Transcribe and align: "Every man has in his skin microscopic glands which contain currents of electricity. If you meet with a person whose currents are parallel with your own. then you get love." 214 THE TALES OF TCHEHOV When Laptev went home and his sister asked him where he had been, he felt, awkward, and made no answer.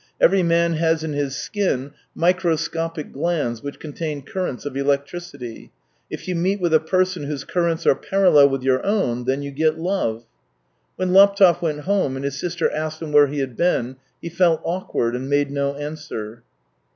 "Every 0.19 0.41
man 0.41 0.73
has 0.73 1.03
in 1.03 1.13
his 1.13 1.35
skin 1.35 1.91
microscopic 2.15 3.11
glands 3.13 3.61
which 3.61 3.77
contain 3.79 4.23
currents 4.23 4.65
of 4.65 4.75
electricity. 4.75 5.71
If 6.09 6.27
you 6.27 6.33
meet 6.35 6.59
with 6.59 6.73
a 6.73 6.79
person 6.79 7.25
whose 7.25 7.43
currents 7.43 7.85
are 7.85 7.93
parallel 7.93 8.49
with 8.49 8.63
your 8.63 8.83
own. 8.83 9.25
then 9.25 9.43
you 9.43 9.51
get 9.51 9.77
love." 9.77 10.25
214 10.25 10.25
THE 10.25 10.25
TALES 10.25 10.57
OF 10.57 10.65
TCHEHOV 10.65 10.95
When 10.95 11.13
Laptev 11.13 11.61
went 11.61 11.79
home 11.85 12.15
and 12.15 12.25
his 12.25 12.39
sister 12.39 12.71
asked 12.71 12.99
him 12.99 13.11
where 13.11 13.27
he 13.27 13.37
had 13.41 13.55
been, 13.55 13.97
he 14.19 14.29
felt, 14.29 14.61
awkward, 14.63 15.15
and 15.15 15.29
made 15.29 15.51
no 15.51 15.75
answer. 15.75 16.41